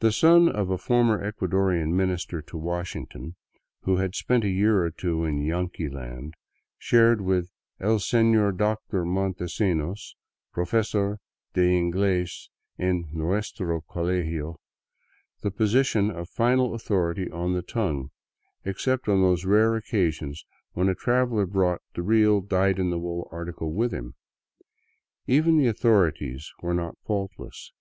The 0.00 0.12
son 0.12 0.46
of 0.50 0.68
a 0.68 0.76
former 0.76 1.18
Ecuadorian 1.24 1.96
minister 1.96 2.42
to 2.42 2.58
Washington, 2.58 3.34
who 3.84 3.96
had 3.96 4.14
spent 4.14 4.44
a 4.44 4.50
year 4.50 4.82
or 4.84 4.90
two 4.90 5.24
in" 5.24 5.38
Yanqui 5.40 5.88
land," 5.90 6.34
shared 6.76 7.22
with" 7.22 7.50
el 7.80 7.98
Senor 7.98 8.52
Doctor 8.52 9.06
Mon 9.06 9.32
tesinos, 9.32 10.16
profesor 10.52 11.16
de 11.54 11.66
ingles 11.74 12.50
en 12.78 13.08
nuestro 13.10 13.80
colegio,'* 13.88 14.58
the 15.40 15.50
position 15.50 16.10
of 16.10 16.28
final 16.28 16.74
authority 16.74 17.30
on 17.30 17.54
the 17.54 17.62
tongue, 17.62 18.10
except 18.66 19.08
on 19.08 19.22
those 19.22 19.46
rare 19.46 19.76
occasions 19.76 20.44
when 20.74 20.90
a 20.90 20.94
traveler 20.94 21.46
brought 21.46 21.80
the 21.94 22.02
real, 22.02 22.42
dyed 22.42 22.78
in 22.78 22.90
the 22.90 22.98
wool 22.98 23.30
article 23.32 23.72
with 23.72 23.92
him. 23.94 24.12
Even 25.26 25.56
the 25.56 25.70
au 25.70 25.72
thorities 25.72 26.50
were 26.60 26.74
not 26.74 26.98
faultless. 27.06 27.72